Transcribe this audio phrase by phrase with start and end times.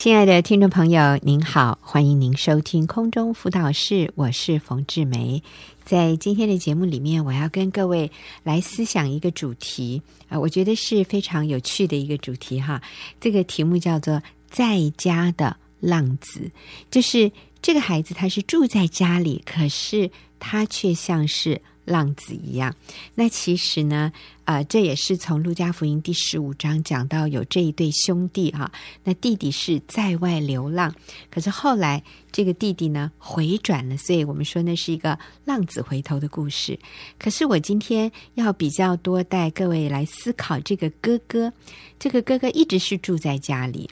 [0.00, 5.42] 亲爱的听众朋友，您好，欢迎您收听空中辅导室，我是冯志梅。
[5.84, 8.10] 在今天的节目里面，我要跟各位
[8.42, 10.00] 来思想一个主题
[10.30, 12.80] 啊，我觉得是非常有趣的一个主题哈。
[13.20, 16.50] 这个题目叫做“在家的浪子”，
[16.90, 17.30] 就是
[17.60, 21.60] 这个孩子他是住在家里，可是他却像是。
[21.90, 22.74] 浪子一样，
[23.16, 24.12] 那其实呢，
[24.44, 28.70] 呃，这也是从路加福音第十五章讲到有这一对兄弟哈，
[29.02, 30.94] 那弟弟是在外流浪，
[31.30, 36.78] 可是后来这个弟弟呢回转了，所以我们说那是一个浪子回头的故事。
[37.18, 41.52] 可是我今天要比较多带各位来思考这个哥哥，
[41.98, 43.90] 这个哥哥一直是住在家里，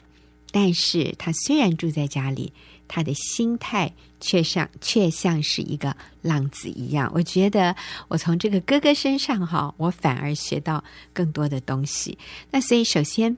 [0.51, 2.53] 但是他虽然住在家里。
[2.89, 7.73] 他的心态却像却像是一个浪子一样，我觉得
[8.09, 12.17] 我从这个哥哥身上哈，我反而学到更多的东西。
[12.51, 13.37] 那所以首先，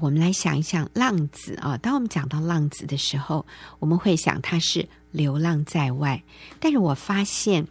[0.00, 1.76] 我们来想一想浪子啊。
[1.76, 3.46] 当我们讲到浪子的时候，
[3.78, 6.20] 我们会想他是流浪在外，
[6.58, 7.68] 但是我发现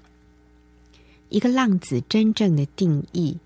[1.30, 3.38] 一个浪子真正的定义，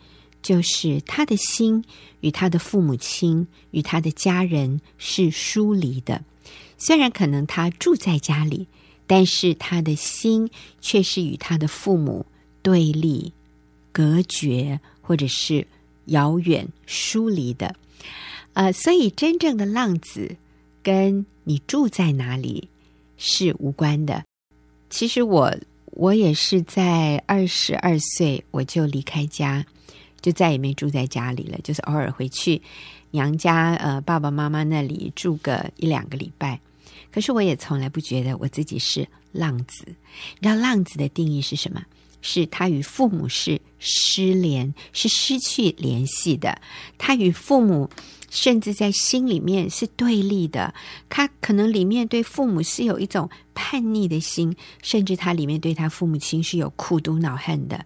[0.43, 1.83] 就是他的心
[2.19, 6.21] 与他的父母亲与他的家人是疏离的。
[6.78, 8.67] 虽然可能他住在家里，
[9.08, 12.25] 但是他的心却是与他的父母
[12.61, 13.33] 对立、
[13.92, 15.66] 隔绝，或者是
[16.05, 17.75] 遥远疏离的。
[18.53, 20.36] 呃，所以真正的浪子
[20.81, 22.70] 跟你住在哪里
[23.17, 24.23] 是无关的。
[24.89, 25.55] 其实我
[25.92, 29.66] 我也是在二十二岁我就离开家，
[30.22, 32.61] 就再也没住在家里了，就是偶尔回去
[33.11, 36.59] 娘家，呃，爸爸妈妈那里住个一两个礼拜。
[37.11, 39.85] 可是我也从来不觉得我自己是浪子。
[39.88, 41.81] 你知道浪子的定义是什么？
[42.21, 46.61] 是他与父母是失联，是失去联系的。
[46.97, 47.89] 他与父母
[48.30, 50.73] 甚至在心里面是对立的。
[51.09, 57.83] 他可能里面对父母是有一种叛逆的心，甚至他里面对他父母亲是有苦毒恼恨的。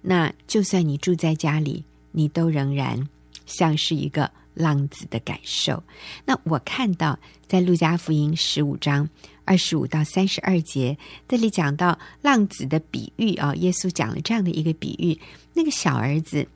[0.00, 3.08] 那就算你住在家里，你都仍然
[3.46, 4.32] 像是一个。
[4.58, 5.82] 浪子的感受。
[6.26, 9.08] 那我看到在路加福音十五章
[9.44, 15.18] 二十五到三十二节，这里讲到浪子的比喻啊，耶稣讲了这样的一个比喻。
[15.54, 16.46] 那个小儿子，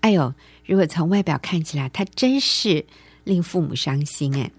[0.00, 0.34] 哎呦，
[0.64, 2.84] 如果从外表看起来，他真是
[3.24, 4.50] 令父母伤心哎。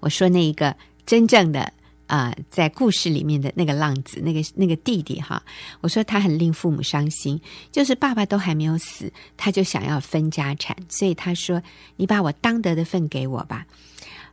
[0.00, 0.76] 我说那一个
[1.06, 1.72] 真正的。
[2.12, 5.42] 啊、在故事里面的那个浪子，那个那个弟弟哈，
[5.80, 7.40] 我说他很令父母伤心，
[7.70, 11.62] 就是爸爸都还没有死，他就想要分家产，所以他说
[11.96, 13.66] ：“你把我当得的份给我吧。”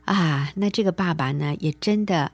[0.04, 2.30] 啊，那这个爸爸呢，也真的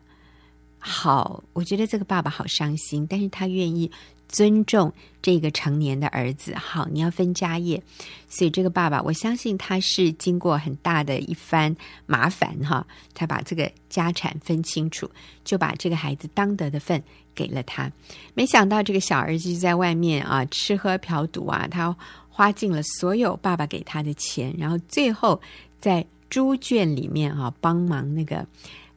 [0.81, 3.93] 好，我觉得这个爸爸好伤心，但是他愿意。
[4.29, 4.93] 尊重
[5.23, 7.83] 这个成年的儿子，好，你要分家业，
[8.29, 11.75] 所以这个爸爸，我相信他是经过很大的一番
[12.07, 15.11] 麻烦哈，他把这个家产分清楚，
[15.45, 17.03] 就把这个孩子当得的份
[17.35, 17.91] 给了他。
[18.35, 21.97] 没想到这个小儿子就在外面啊，吃喝嫖赌啊，他
[22.29, 25.41] 花尽了所有爸爸给他的钱，然后最后
[25.81, 28.47] 在猪圈里面啊帮忙那个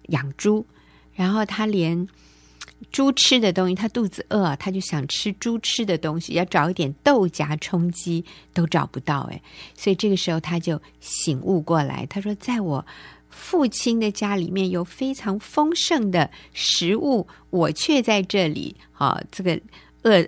[0.09, 0.66] 养猪，
[1.13, 2.07] 然后他连。
[2.91, 8.23] 猪吃的东西，他肚子饿，他就想吃猪吃的东西，要找一点豆荚充饥，
[8.53, 9.41] 都找不到哎，
[9.75, 12.85] 所以这个时候他就醒悟过来，他说：“在我
[13.29, 19.59] 父亲的家里面有非常丰盛的食物，我却在这里，啊，这个
[20.03, 20.28] 饿。”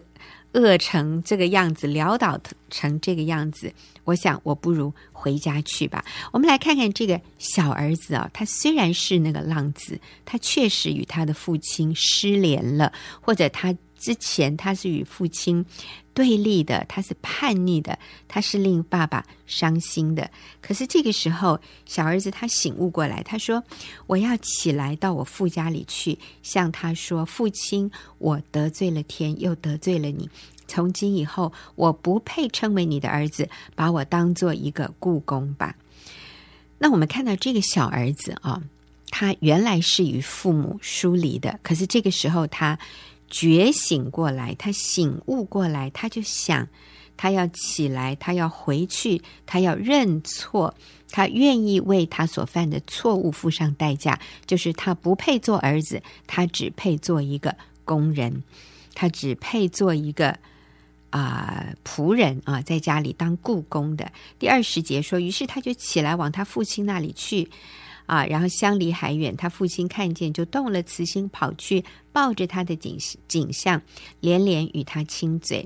[0.54, 2.40] 饿成这个样子，潦倒
[2.70, 3.74] 成这个样子，
[4.04, 6.04] 我想我不如回家去吧。
[6.32, 12.92] 我们来看看这个小儿子啊，他虽然是那个浪子，他确实与他的父亲失联了，
[13.22, 15.64] 或者他之前他是与父亲
[16.12, 17.98] 对立的，他是叛逆的，
[18.28, 20.30] 他是令爸爸伤心的。
[20.60, 23.64] 可是这个时候，小儿子他醒悟过来，他说
[24.08, 30.28] ：“我要起来到我父家里去，向他说，父亲，我得罪了天，又得罪了你。
[30.68, 35.76] 从今以后，我不配称为你的儿子，把我当做一个雇工吧。”
[36.80, 38.60] 那我们看到这个小儿子啊，
[39.12, 42.80] 他原来是与父母疏离的，可是这个时候他。
[43.32, 46.68] 觉醒过来，他醒悟过来，他就想，
[47.16, 50.76] 他要起来，他要回去，他要认错，
[51.10, 54.20] 他愿意为他所犯的错误付上代价。
[54.46, 57.56] 就是他不配做儿子，他只配做一个
[57.86, 58.44] 工人，
[58.94, 60.38] 他只配做一个
[61.10, 64.12] 啊、仆人啊，在家里当雇工的。
[64.38, 67.50] 第二十节说，于是他就起来往他父亲那里去。
[68.12, 71.82] 啊，然后相离还远，他父亲看见就动了慈心，跑去
[72.12, 73.82] 抱着他的颈颈项，
[74.20, 75.66] 连连与他亲嘴。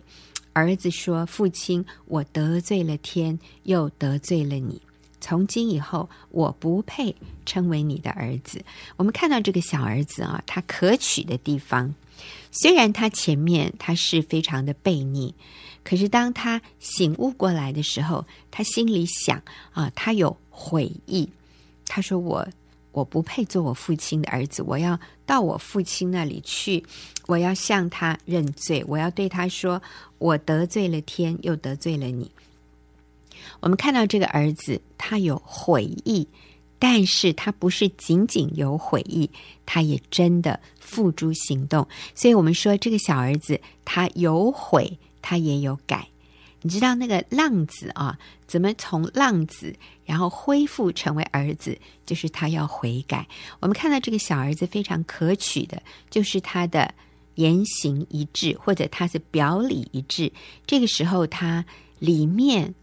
[0.53, 4.79] 儿子说：“父亲，我得罪了天，又得罪了你。
[5.19, 7.15] 从今以后我不配
[7.47, 8.63] 称为你的儿子。
[8.95, 11.95] 我们看到这个小儿子啊，他可取的地方，
[12.51, 15.33] 虽然他前面他是非常的悖逆，
[15.83, 19.41] 可是当他醒悟过来的时候，他心里想
[19.73, 21.27] 啊，他有悔意。
[21.85, 22.47] 他说我。
[22.91, 26.81] 我不配做我父亲的儿子，我要到我父亲那里去，
[27.25, 29.81] 我要向他认罪，我要对他说，
[30.17, 32.31] 我得罪了天，又得罪了你。
[33.59, 36.25] 我们看到这个儿子，他有悔意，
[36.79, 39.29] 但是他不是仅仅有悔意，
[39.65, 41.85] 他也真的付诸行动。
[42.13, 46.07] 所以，我们说这个小儿子，他有悔，他也有改。
[46.65, 48.17] 你知道那个浪子啊，
[48.47, 49.71] 怎么从浪子
[50.03, 51.77] 然后恢复成为儿子？
[52.07, 53.27] 就是他要悔改。
[53.59, 55.79] 我们看到这个小儿子非常可取的，
[56.09, 56.91] 就是他的
[57.35, 60.31] 言行一致，或者他是表里一致。
[60.65, 61.63] 这个时候他
[61.99, 62.73] 里面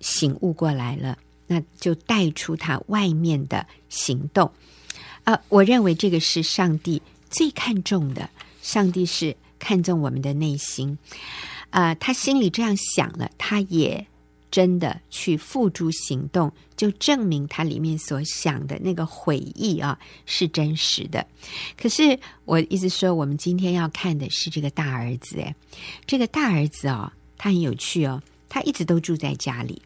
[0.00, 4.50] 醒悟过来了，那就带出他外面的行动。
[5.22, 7.00] 啊，我认为这个是上帝
[7.30, 8.28] 最看重的。
[8.60, 10.98] 上帝是看重我们的内心。
[11.72, 14.06] 啊、他心里这样想了，他也
[14.50, 21.26] 真的去付诸行动，就证明他里面所想的那个悔意啊是真实的。
[21.76, 25.54] 可是我意思说，我们今天要看的是这个大儿子，哎，
[26.06, 29.80] 这个大儿子哦，他很有趣哦，他一直都住在家里，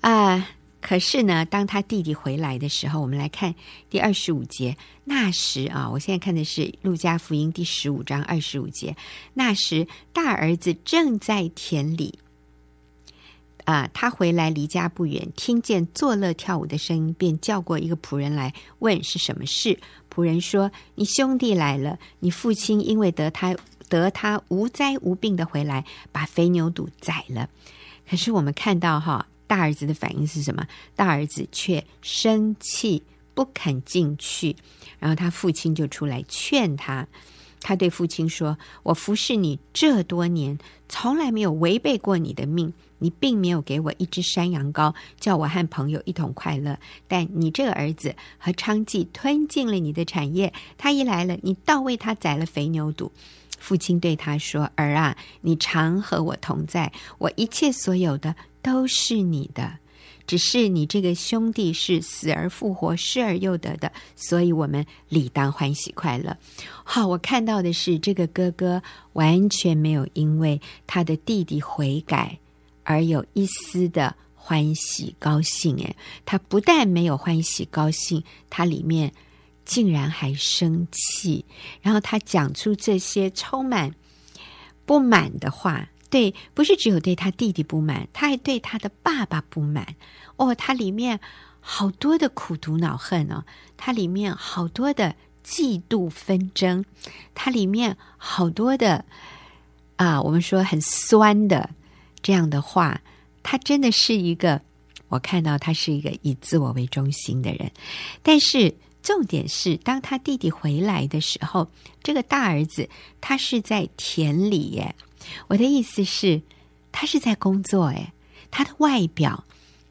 [0.00, 0.48] 啊、
[0.80, 3.54] 可是呢，当他弟弟回来的时候，我们来看
[3.90, 4.76] 第二十五节。
[5.04, 8.96] 那时啊，我现在看的是《路加福音》第十五章二十五节。
[9.34, 12.18] 那时，大儿子正在田里，
[13.64, 19.78] 啊，他回来离家不远，听见作乐跳舞的声音，便叫过一个仆人来问是什么事。
[20.12, 23.54] 仆人说：“你兄弟来了，你父亲因为得他
[23.88, 27.50] 得他无灾无病的回来，把肥牛犊宰了。”
[28.08, 29.26] 可是我们看到哈。
[29.50, 30.64] 大儿子的反应是什么？
[30.94, 33.02] 大儿子却生气，
[33.34, 34.54] 不肯进去。
[35.00, 37.04] 然后他父亲就出来劝他。
[37.60, 40.56] 他对父亲说：“我服侍你这多年，
[40.88, 42.72] 从来没有违背过你的命。
[43.00, 46.78] 你并没有给我一只山羊羔，叫我和朋友一同快乐。
[47.08, 50.52] 但你这个儿子和娼妓吞进了你的产业。
[50.78, 53.10] 他一来了，你倒为他宰了肥牛肚。”
[53.58, 59.78] 父亲对他说：“儿啊，你常和我同在，我一切所有的。”都是你的，
[60.26, 66.36] 只是你这个兄弟是死而复活、失而又得的，所以我们理当欢喜快乐。
[66.84, 68.82] 好，我看到的是这个哥哥
[69.14, 72.38] 完全没有因为他的弟弟悔改
[72.84, 75.76] 而有一丝的欢喜高兴。
[75.78, 79.12] 诶，他不但没有欢喜高兴，他里面
[79.64, 81.44] 竟然还生气，
[81.80, 83.94] 然后他讲出这些充满
[84.84, 85.88] 不满的话。
[86.10, 89.94] 对，不是只有对他弟弟不满，他还对他的爸爸不满。
[90.36, 91.20] 哦，他里面
[91.60, 93.44] 好多的苦毒恼恨哦，
[93.76, 95.14] 他里面好多的
[95.44, 96.84] 嫉妒纷争，
[97.34, 99.04] 他里面好多的
[99.96, 101.70] 啊，我们说很酸的
[102.20, 103.00] 这样的话。
[103.42, 104.60] 他真的是一个，
[105.08, 107.70] 我看到他是一个以自我为中心的人。
[108.22, 111.70] 但是重点是，当他弟弟回来的时候，
[112.02, 112.88] 这个大儿子
[113.20, 114.82] 他是在田里。
[115.48, 116.42] 我的意思是，
[116.92, 118.12] 他是在工作，哎，
[118.50, 119.44] 他的外表，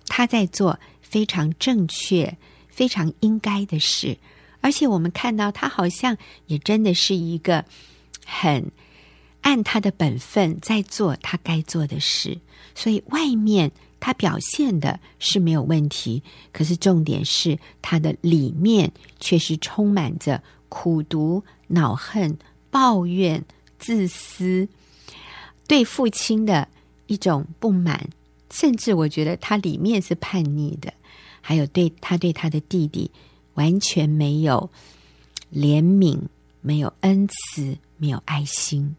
[0.08, 2.38] 他在做非常正确、
[2.68, 4.18] 非常应该的事，
[4.62, 6.18] 而且我们看到他好像
[6.48, 7.66] 也真的是一个
[8.26, 8.72] 很
[9.42, 12.38] 按他的本分在做他该做的事，
[12.76, 16.22] 所以外面他表现的是没有问题，
[16.52, 22.38] 可是重点是他的里面却是充满着苦毒、恼恨、
[22.70, 23.44] 抱怨、
[23.78, 24.68] 自私。
[25.70, 26.68] 对父亲的
[27.06, 28.10] 一种不满，
[28.50, 30.92] 甚至我觉得他里面是叛逆的，
[31.42, 33.12] 还有对他对他的弟弟
[33.54, 34.68] 完全没有
[35.54, 36.20] 怜悯、
[36.62, 38.96] 没有恩慈、没有爱心。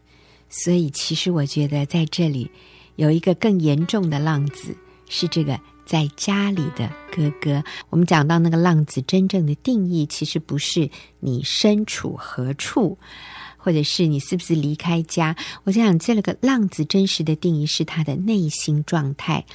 [0.49, 2.49] 所以，其实我觉得在这里
[2.95, 4.73] 有一个更严重的浪子，
[5.09, 7.61] 是这个在家里的哥哥。
[7.89, 12.97] 我们讲到那个浪子真正的定义，其实不是你身处何处。
[13.61, 15.35] 或者是你是不是离开家？
[15.63, 19.45] 我想这个浪子真实的定义是他的内心状态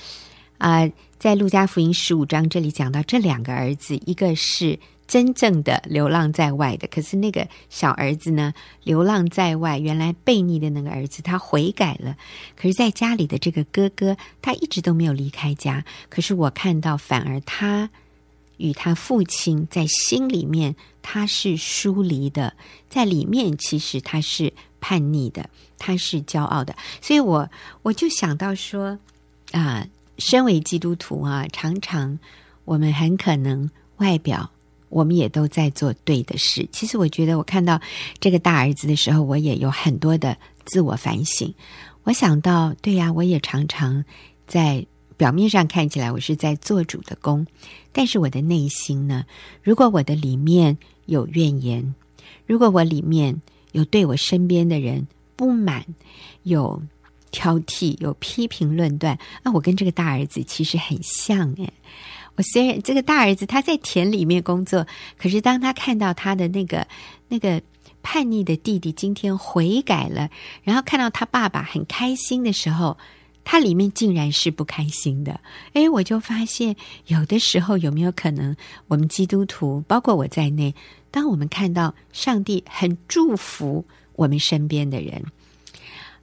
[0.58, 12.16] 啊、在路加福音十五章这里讲到这两个儿子，一个是真正的流浪在外的，可是那个小儿子呢，流浪在外，原来悖逆的那个儿子他悔改了，
[12.56, 17.90] 可是在家里的这个哥哥，他一直都没有离开家，可是我看到反而他。
[18.58, 22.54] 与他父亲在心里面，他是疏离的，
[22.88, 25.48] 在里面其实他是叛逆的，
[25.78, 27.48] 他是骄傲的，所以我
[27.82, 28.98] 我就想到说，
[29.52, 29.86] 啊、
[30.18, 32.18] 身为基督徒啊，常常
[32.64, 34.50] 我们很可能外表
[34.88, 36.68] 我们也都在做对的事。
[36.72, 37.80] 其实我觉得，我看到
[38.20, 41.52] 这个大儿子的时候，我也有很多的自我反省。
[42.04, 44.04] 我想到，对呀，我也常常
[44.46, 44.86] 在
[45.16, 47.46] 表面上看起来我是在做主的工，
[47.92, 49.24] 但是我的内心呢，
[49.62, 51.94] 如果我的里面有怨言，
[52.46, 53.40] 如果我里面
[53.72, 55.84] 有对我身边的人不满，
[56.42, 56.82] 有
[57.30, 61.72] 挑剔，有批评论断，那我跟这个大儿子其实很像诶。
[62.36, 66.86] 我虽然这个大儿子他在田里面工作，可是当他看到他的那个
[67.28, 67.62] 那个
[68.02, 70.28] 叛逆的弟弟今天悔改了，
[70.62, 72.98] 然后看到他爸爸很开心的时候，
[73.48, 75.40] 它里面竟然是不开心的。
[75.74, 76.74] 诶，我就发现
[77.06, 78.54] 有的时候有没有可能，
[78.88, 80.74] 我们基督徒，包括我在内，
[81.12, 83.86] 当我们看到上帝很祝福
[84.16, 85.22] 我们身边的人。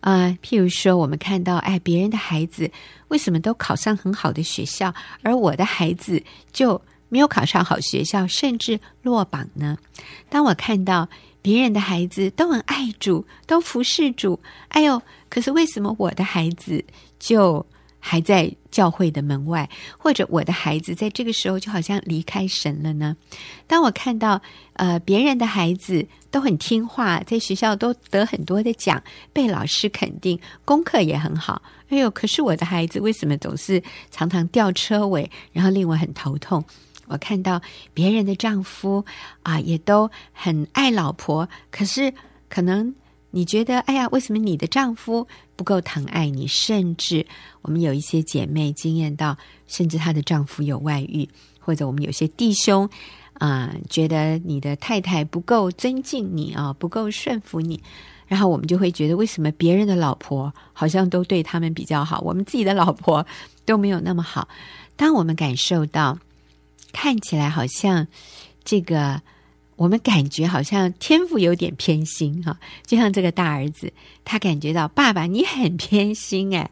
[0.01, 2.69] 啊、呃，譬如说，我们看到，哎，别人的孩子
[3.07, 9.77] 为什么都考上很好的学校，而我的孩子就没有考上好学校，甚至落榜呢？
[10.27, 11.07] 当我看到
[11.41, 14.37] 别人的孩子都很爱主，都服侍主，
[14.67, 15.01] 哎呦，
[15.33, 16.85] 可是为什么我的孩子
[17.17, 17.65] 就
[17.99, 23.17] 还在教会的门外，或者我的孩子在这个时候就好像离开神了呢？
[23.65, 24.39] 当我看到
[24.73, 29.01] 呃别人的孩子都很听话，在学校都得很多的奖，
[29.33, 31.59] 被老师肯定，功课也很好，
[31.89, 36.63] 哎呦，可是我的孩子为什么总是常常吊车尾，然后令我很头痛？
[37.07, 37.59] 我看到
[37.91, 39.03] 别人的丈夫
[39.41, 42.13] 啊，也都很爱老婆，可是
[42.47, 42.93] 可能。
[43.35, 46.45] 你觉得，哎呀，为什么你的丈夫不够疼爱你？
[46.45, 47.25] 甚至
[47.63, 49.35] 我们有一些姐妹经验到，
[49.65, 51.27] 甚至她的丈夫有外遇，
[51.59, 52.87] 或者我们有些弟兄
[53.39, 57.81] 啊、觉得你的太太不够尊敬你啊，不够顺服你，
[58.27, 63.25] 然后我们就会觉得，为什么别人的老婆好像都对他们比较好，我们自己的老婆
[63.65, 64.47] 都没有那么好？
[64.95, 66.19] 当我们感受到，
[66.91, 68.05] 看起来好像
[68.63, 69.19] 这个。
[69.75, 73.91] 我们感觉好像天赋有点偏心哈，就像这个大儿子，
[74.23, 76.69] 他感觉到爸爸你很偏心哎，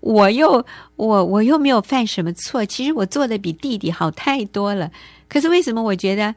[0.00, 0.64] 我又
[0.94, 4.90] 我我又没有犯什么错，其实我做的比弟弟好太多了，
[5.28, 6.34] 可是为什么我觉得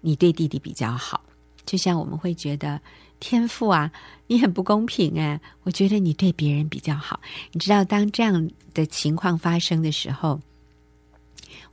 [0.00, 1.20] 你对弟弟比较好？
[1.66, 2.80] 就像我们会觉得
[3.18, 3.90] 天赋啊，
[4.28, 7.20] 你很不公平哎，我觉得你对别人比较好。
[7.52, 10.40] 你知道，当这样的情况发生的时候，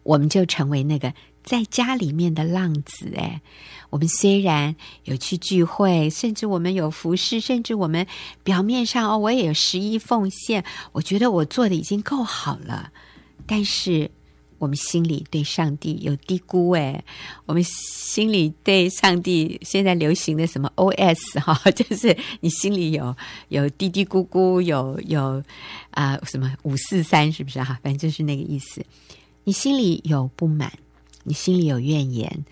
[0.01, 1.13] 我们就成为那个。
[1.47, 3.41] 在家里面的浪子，哎，
[3.89, 4.75] 我们虽然
[5.05, 8.05] 有去聚会，甚至我们有服侍，甚至我们
[8.43, 12.91] 表面上哦，我也有十一奉献，我觉得我做的已经够好了，
[13.45, 14.11] 但是
[14.57, 17.01] 我们心里对上帝有低估，哎，
[17.45, 23.15] 我们心里对上帝现在流行的什么 OS 哈， 就是你心里有
[23.47, 25.41] 有嘀嘀咕咕，有有
[25.91, 27.79] 啊、什么五四三是不是哈？
[27.81, 28.85] 反正就是那个意思，
[29.45, 30.69] 你心里有不满。
[31.27, 32.45] 你心里有怨言，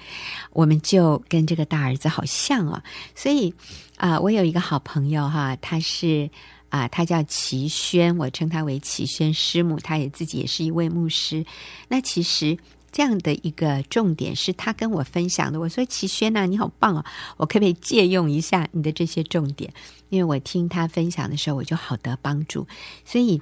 [0.51, 2.84] 我们就跟这个大儿子好像哦，
[3.15, 3.53] 所以
[3.96, 6.29] 啊、我有一个好朋友哈，他是
[6.67, 11.46] 啊、他叫齐轩，我称他为齐轩师母，他也自己也是一位牧师。
[11.88, 12.58] 那其实
[12.96, 15.60] 这样的一个重点是他跟我分享的。
[15.60, 17.04] 我说齐轩呐，你好棒哦，
[17.36, 19.74] 我可不可以借用一下你的这些重点？
[20.08, 22.66] 因为我听他分享的时候，我就好得帮助，
[23.04, 23.42] 所以。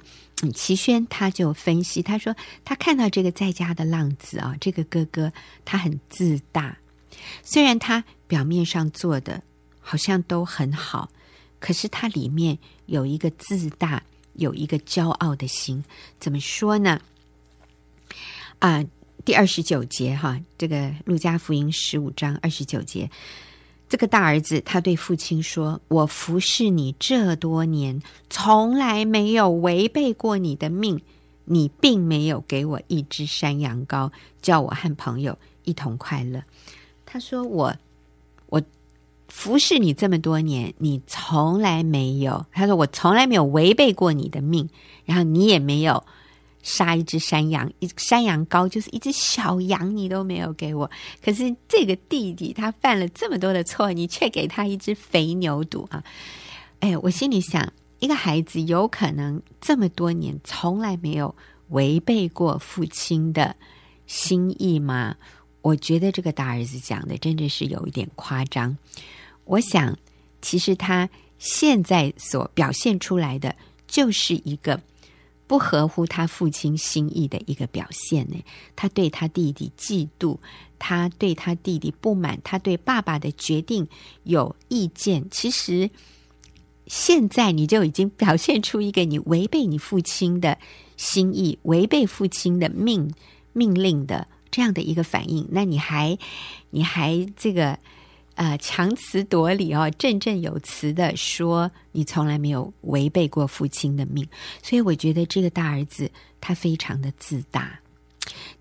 [0.52, 2.34] 齐轩他就分析，他说
[2.66, 5.32] 他看到这个在家的浪子啊，这个哥哥
[5.64, 6.76] 他很自大，
[7.42, 9.40] 虽然他表面上做的
[9.80, 11.08] 好像都很好，
[11.60, 14.02] 可是他里面有一个自大，
[14.34, 15.82] 有一个骄傲的心。
[16.20, 17.00] 怎么说呢？
[18.58, 18.84] 啊，
[19.24, 23.10] 第二十九节哈，这个路加福音十五章二十九节。
[23.88, 31.00] 这个大儿子他对父亲说：“我服侍你这多年，从来没有违背过你的命。
[31.46, 34.10] 你并没有给我一只山羊羔，
[34.42, 36.42] 叫我和朋友一同快乐。”
[37.06, 37.74] 他说：“我
[38.46, 38.62] 我
[39.28, 44.68] 服侍你这么多年，你从来没有。”他说：“我从来没有违背过你的命，
[45.04, 46.04] 然后你也没有。”
[46.64, 50.90] 杀一只山羊，一山羊羔就是一只小羊，你都没有给我。
[51.22, 56.02] 可是这个弟弟他犯了这么多的错，你却给他一只肥牛肚啊！
[56.80, 61.34] 哎，我心里想，一个孩子有可能这么多年从来没有
[61.68, 63.54] 违背过父亲的
[64.06, 65.14] 心意吗？
[65.60, 68.74] 我觉得这个大儿子讲的真的是有一点夸张。
[69.44, 69.94] 我想，
[70.40, 71.06] 其实他
[71.38, 73.54] 现在所表现出来的
[73.86, 74.80] 就是一个。
[75.46, 78.42] 不合乎他父亲心意的一个表现呢？
[78.74, 80.38] 他对他弟弟嫉妒，
[80.78, 83.86] 他对他弟弟不满，他对爸爸的决定
[84.22, 85.26] 有意见。
[85.30, 85.90] 其实
[86.86, 90.58] 现在你就已经表现出一个你违背你父亲的
[90.96, 93.12] 心意、违背父亲的命
[93.52, 96.18] 命令的这样的一个反应，那你还
[96.70, 97.78] 你还这个
[98.34, 104.26] 呃强词夺理哦，振振有词的说你从来没有违背过父亲的命，
[104.62, 106.10] 所以我觉得这个大儿子
[106.40, 107.78] 他非常的自大。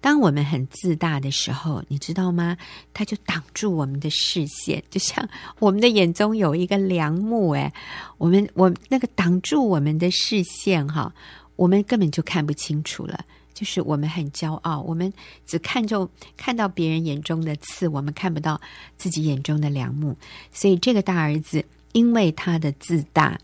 [0.01, 2.57] 当我们很自大的时候，你知道吗？
[2.93, 5.27] 他就挡住我们的视线，就像
[5.59, 7.71] 我们的眼中有一个梁木，哎，
[8.17, 11.13] 我们我那个挡住我们的视线，哈，
[11.55, 13.23] 我们根本就看不清楚了。
[13.63, 15.13] 就是我们很骄傲，我们
[15.45, 18.59] 只看重看到别人眼中的刺，我们看不到
[18.97, 20.17] 自己眼中的梁木。
[20.51, 23.39] 所以这个大儿子，因为他的自大，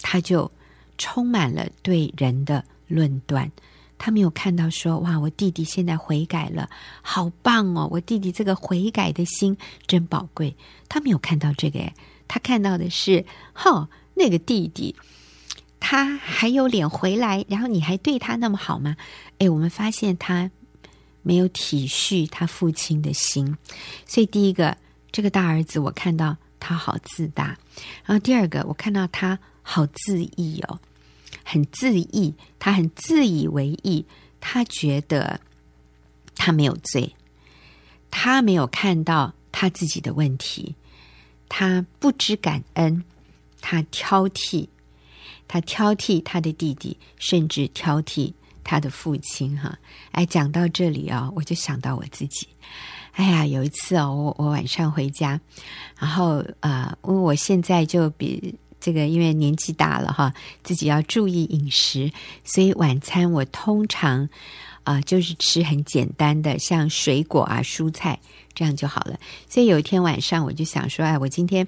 [0.00, 0.48] 他就
[0.96, 3.50] 充满了对人的论断。
[3.98, 6.70] 他没有看到说，哇，我弟弟现在悔改了，
[7.02, 7.88] 好棒哦！
[7.90, 9.56] 我弟弟这个悔改的心
[9.88, 10.54] 真宝贵。
[10.88, 11.80] 他没有看到这个，
[12.28, 14.94] 他看到的是，吼，那个弟弟，
[15.86, 18.96] 他还有脸回来，然后你还对他那么好吗？
[19.36, 20.50] 诶，我们发现他
[21.20, 23.54] 没有体恤他父亲的心。
[24.06, 24.74] 所以第一个，
[25.12, 27.54] 这个大儿子，我看到他好自大；
[28.06, 30.80] 然后第二个，我看到他好自意哦。
[31.44, 34.06] 很自意，他很自以为意，
[34.40, 35.38] 他觉得
[36.34, 37.14] 他没有罪，
[38.10, 40.76] 他没有看到他自己的问题，
[41.46, 43.04] 他不知感恩，
[43.60, 44.68] 他挑剔，
[45.46, 48.32] 他挑剔他的弟弟，甚至挑剔
[48.62, 49.58] 他的父亲。
[49.58, 49.78] 哈，
[50.12, 52.48] 哎，讲到这里啊、我就想到我自己。
[53.12, 55.40] 哎呀，有一次哦，我我晚上回家，
[55.98, 58.54] 然后呃，因为我现在就比。
[58.80, 60.30] 这个因为年纪大了哈，
[60.62, 62.12] 自己要注意饮食，
[62.44, 64.28] 所以晚餐我通常
[64.82, 68.20] 啊、就是吃很简单的，像水果啊、蔬菜
[68.52, 69.18] 这样就好了。
[69.48, 71.66] 所以有一天晚上我就想说，哎，我今天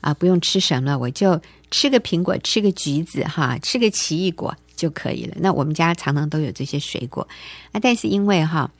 [0.00, 5.36] 啊、不用吃什么了，我就吃个苹果，吃个橘子哈，吃个奇异果就可以了。
[5.40, 7.26] 那我们家常常都有这些水果
[7.72, 8.70] 啊，但是因为哈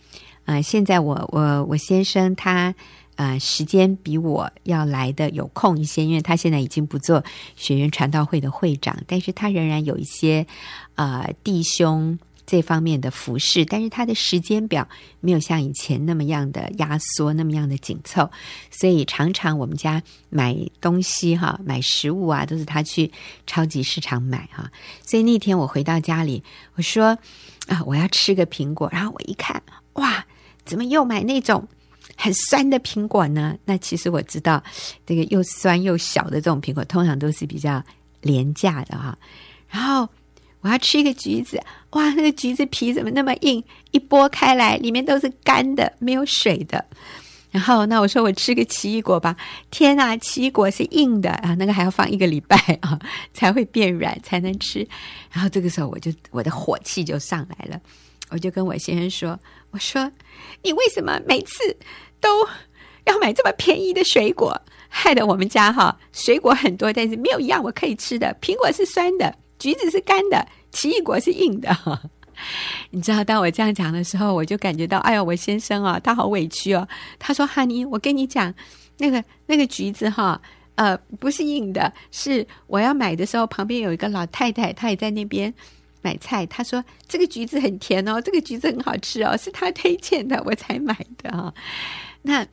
[0.45, 2.75] 啊、现在我我我先生他。
[3.17, 7.25] 啊，时间比我要来的有空一些，因为他现在已经不做
[7.57, 10.47] 学员传道会的会长，但是他仍然有一些
[10.97, 14.89] 啊弟兄这方面的服饰，但是他的时间表
[15.21, 18.31] 没有像以前那么样的压缩，那么样的紧凑，
[18.71, 23.11] 所以常常我们家买东西哈，买食物啊，都是他去
[23.47, 24.71] 超级市场买哈。
[25.05, 26.43] 所以那天我回到家里，
[26.77, 27.19] 我说
[27.67, 29.63] 啊，我要吃个苹果，然后我一看，
[29.95, 30.25] 哇，
[30.65, 31.67] 怎么又买那种？
[32.17, 33.59] 很酸的苹果呢？
[33.65, 34.63] 那其实我知道，
[35.05, 37.83] 这个又酸又小的这种苹果，通常都是比较
[38.23, 39.19] 廉价的哈。
[39.69, 40.09] 然后
[40.67, 43.63] 我要吃一个橘子，哇，那个橘子皮怎么那么硬？
[43.93, 46.85] 一剥开来，里面都是干的，没有水的。
[47.53, 49.37] 然后那我说我吃个奇异果吧，
[49.71, 52.99] 天哪，奇异果是硬的啊，那个还要放一个礼拜啊
[53.33, 54.87] 才会变软才能吃。
[55.31, 57.81] 然后这个时候我就我的火气就上来了，
[58.31, 59.39] 我就跟我先生说
[59.71, 60.11] ：“我说
[60.63, 61.77] 你为什么每次？”
[62.19, 62.29] 都
[63.05, 68.35] 要买这么便宜的水果，害得我们家哈水果很多，但是没有一样我可以吃的。
[68.41, 71.75] 苹果是酸的，橘子是干的，奇异果是硬的。
[72.91, 76.87] 你知道，当我这样讲的时候，我就感觉到，哎呀，我先生啊，他好委屈哦。
[77.19, 78.53] 他说：“哈尼，我跟你讲，
[78.99, 80.39] 那个那个橘子哈，
[80.75, 85.53] 呃，不是硬的，是我要买的时候，旁边有一个老太太，她也在那边
[86.03, 86.45] 买菜。
[86.45, 91.53] 她说这个橘子很甜哦，这个橘子很好吃哦，是她推荐的，我才买的啊。”
[92.21, 92.47] 那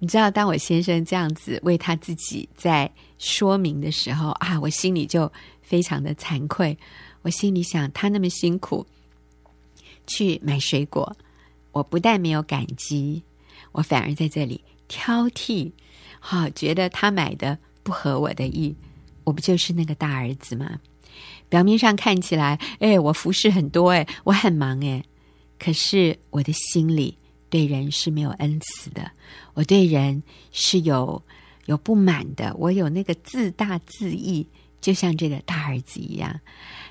[0.00, 5.30] 你知道，当我先生这样子为他自己在说明的时候啊，我心里就
[5.70, 6.76] 非常的惭愧。
[7.22, 8.84] 我心里想，他那么辛苦
[10.08, 11.16] 去买水果，
[11.70, 13.22] 我不但没有感激，
[13.70, 15.70] 我反而在这里挑剔，
[16.18, 18.74] 哈、啊，觉得他买的不合我的意。
[19.22, 20.80] 我不就是那个大儿子吗？
[21.48, 25.04] 表面上看起来，哎，我服侍很多，哎，我很忙，哎，
[25.56, 27.16] 可是我的心里。
[27.50, 29.10] 对人是没有恩慈的，
[29.54, 31.20] 我对人是有
[31.66, 34.46] 有不满的，我有那个自大自义，
[34.80, 36.40] 就像这个大儿子一样。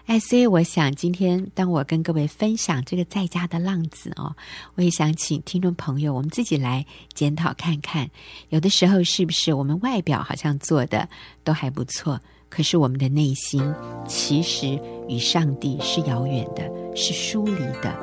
[0.06, 4.36] 哎，所以我想今天当我跟各位分享这个在家的浪子哦，
[4.74, 8.10] 我也想请听众朋友，我们自己来检讨看看，
[8.50, 11.08] 有的时候是不是我们外表好像做的
[11.44, 13.64] 都还不错，可是我们的内心
[14.08, 17.96] 其实与上帝是遥远的，是疏离的，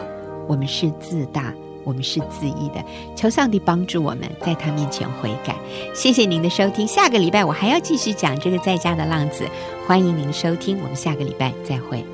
[0.49, 1.53] 我们是自大。
[1.87, 5.55] 我们是自义的，求上帝帮助我们在他面前悔改。
[5.94, 9.46] 谢谢您的收听，下个礼拜我还要继续讲这个在家的浪子，
[9.87, 12.05] 欢迎您收听，我们下个礼拜再会。